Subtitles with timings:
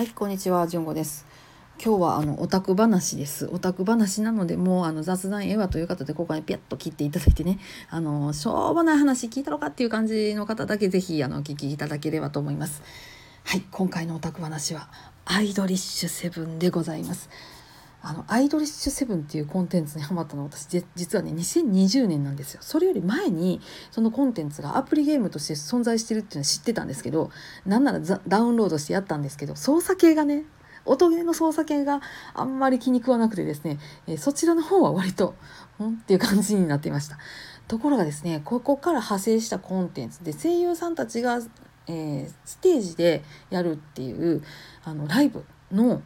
[0.00, 1.26] はい、こんにちは、じゅんごです。
[1.78, 3.44] 今日はあのオタク話です。
[3.52, 7.58] オタク話なので、もうあの雑談ええわという方でここにピャッと切っていただいてね、
[7.90, 12.80] あのしょうもない話聞いたのかっていう感じの方だけぜひあのお聞きいただければと思います。
[13.44, 14.88] はい、今回のオタク話は
[15.26, 17.28] アイドリッシュセブンでございます。
[18.02, 22.60] あのアイドリッシュセブンっていうコンテンツにハマったの私実はね2020年なんですよ。
[22.62, 23.60] それより前に
[23.90, 27.30] そのコンテンツがアプリゲームとして存在してるっていうのは知ってたんですけど
[27.66, 30.44] なんならダウンロードしてやったんですけど操作系がね
[30.84, 32.00] 音ゲーの操作系が
[32.34, 35.34] あんまり気に食わなくてですね、えーそちらの方は割と
[35.82, 37.18] んっていう感じになっていました。
[37.68, 41.40] ところがですねここから派生したコンテンツで声優さんたちが、
[41.86, 44.42] えーステージでやるっていう
[44.84, 46.02] あのライブの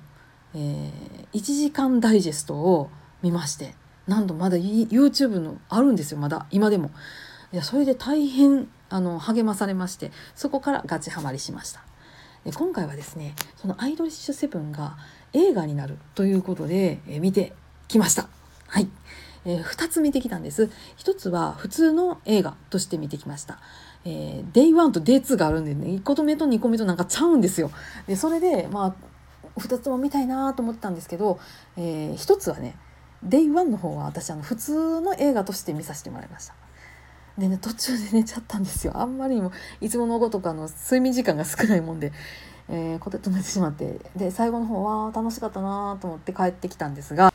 [0.54, 2.90] えー1時間ダイジェストを
[3.22, 3.74] 見まして
[4.06, 6.90] なんとまだ YouTube のあるんですよまだ今でも。
[7.52, 11.82] いやそれで大変あの励まされましてそこからガチハマりしました。
[12.44, 14.96] で今回はですねその「アイドリッシュセブン」が
[15.32, 17.52] 映画になるということで、えー見て
[17.89, 18.28] きました。
[18.68, 18.89] はい、
[19.44, 20.70] え2つ見てきたんです。
[20.98, 23.58] 1つは普通の映画として見てきました。
[24.05, 27.70] えー、Day1 と Day2 があるんでね1個目と2個目となんかちゃうんですよ。
[28.06, 28.94] でそれでまあ
[29.56, 31.39] 2つも見たいなと思ってたんですけど、
[31.77, 32.77] えー、1つはね
[33.27, 36.55] Day1 の方は私あの普通の映画として見させてもらいました。
[37.39, 38.92] でね途中で寝ちゃったんですよ。
[38.97, 42.12] あんまりにもいつものごとくあの睡眠時間が少ないもんで、
[42.69, 44.01] えー、こてっと寝てしまって。
[44.14, 47.33] で最後の方は楽しかったなと思って帰ってきたんですが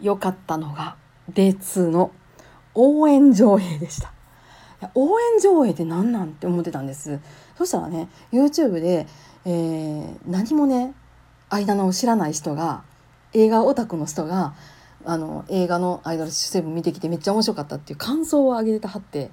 [0.00, 0.96] 良かったのが
[1.32, 2.12] Day2 の
[2.74, 4.12] 応援上映でした。
[4.94, 7.20] 応援上映って何なんって思ってたんです。
[7.56, 9.06] そしたらね YouTube で、
[9.44, 10.94] えー何もね
[11.48, 12.82] 間の知らない人が
[13.32, 14.54] 映画オタクの人が
[15.04, 19.30] あの映画の「アイドルセブン」見てきてめっちゃ面白かったっていう感想を上げてたはって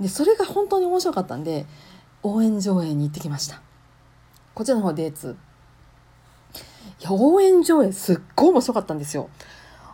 [0.00, 1.66] でそれが本当に面白かったんで
[2.22, 3.62] 応援上映に行ってきました。
[4.54, 5.36] こちらの方は D2 い
[7.00, 9.28] や応援上映すっごい面白かったんですよ。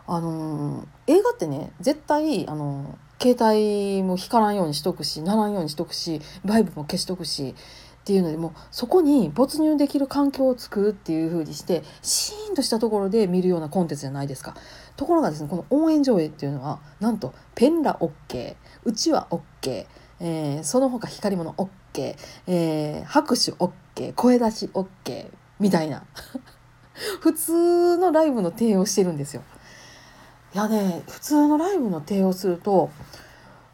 [0.06, 7.54] あのー映画ってね絶対あのー携帯も光らんようにしとくしならんようにしとくしバイブも消しとくし
[8.00, 14.56] っていうのでもうそこに没入できる環境を作るっていう風にしてシーンとしたところで見るようなコンテンツじゃないですか。
[14.96, 19.86] ところがですねこの応援上映っていうのはなんとペンラ OK うちわ OK、
[20.20, 22.16] えーその他光り物 OK、
[22.46, 26.04] えー拍手 OK 声出し OK みたいな。
[27.20, 29.42] 普通のライブの提案をしてるんですよ。
[30.54, 32.90] いやね普通のライブの提をすると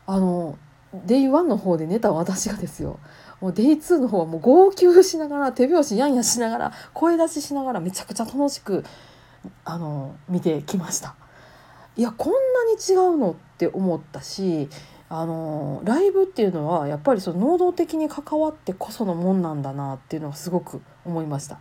[0.06, 0.59] あの
[1.06, 2.98] Day1 の方で寝た私がですよ
[3.41, 8.84] もう Day2 の方はもう号泣しながら手拍子やんやしながら声出ししながらめちゃくちゃ楽しく
[9.65, 11.15] あの見てきました。
[11.97, 12.38] いやこんな
[12.75, 14.69] に違うのって思ったし
[15.09, 21.59] あのライブっていうのはやっぱりその能動的に関わってこそのもんなんだなっていうのはすごく思いました。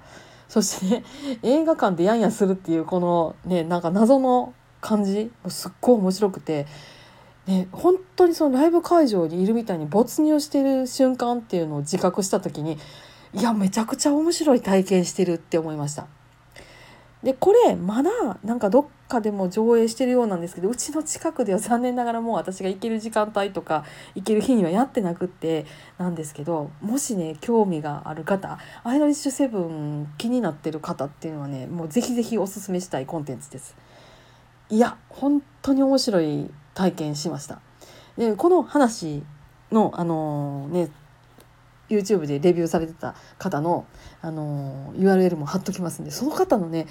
[0.49, 1.03] そしてね
[1.43, 4.53] 映画館でやんやするっていうこのねなんか謎の
[4.85, 6.67] 感じもすっごい面白くて、
[7.47, 12.77] ね、本当にそのライブ会場にいるみたいに没入してる瞬間っていうのを自覚した時に
[13.33, 16.07] いやめちゃくちゃ面白い体験してるって思いました。
[17.23, 18.11] でこれまだ
[18.43, 25.65] なんかどっかでも上映してるようなんですけどうちの近くでは残念ながらもう私が行ける時間帯とか行ける日にはやってなくって
[25.97, 33.75] なんですけどもしね興味がある方アイドリッシュセブン気になってる方っていうのはねもうぜひぜひおすすめしたいコンテンツです。
[34.69, 37.59] いや本当に面白い体験しました。
[38.17, 39.23] でこの話
[39.71, 40.89] のあのね
[41.89, 43.85] YouTube でレビューされてた方の、
[44.21, 46.87] あの URL も貼っときますんでその方のね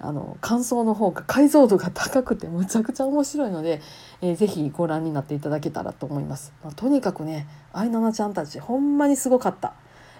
[0.00, 3.80] あの感想の方が解像度が高くてむちゃくちゃ面白いので、
[4.20, 6.52] えーぜひご覧になっていただけたらと思います。
[6.62, 9.74] まあ、とにかくね愛菜ちゃんたちほんまにすごかった。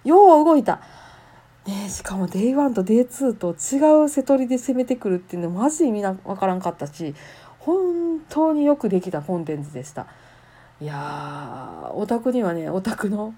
[0.05, 0.81] よう動いた。
[1.69, 7.15] ね、しかも Day1 と Day2 と違う瀬取りで攻めてくるっていうのマジ意味なわからんかったし
[7.59, 10.07] 本当によくできたコンテンツでした。
[10.81, 13.35] いやーオタクにはねオタクの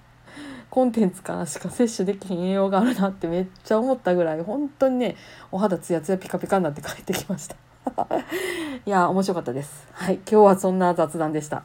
[0.69, 5.17] コンテンツからしか摂取できひん栄養があるなってめっちゃ思ったぐらい本当にね
[5.51, 7.57] お肌ツヤツヤピカピカになって帰ってきました。
[8.87, 9.89] いや面白かったです。
[9.91, 11.65] はい今日はそんな雑談でした。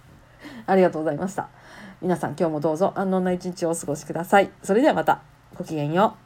[0.66, 1.50] ありがとうございました。
[2.02, 4.50] 皆さん今日もどうぞ安穏な一日をお過ごしください。
[4.64, 5.22] それではまた。
[5.56, 6.25] ごきげんよう。